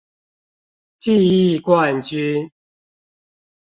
[0.97, 2.49] 記憶冠軍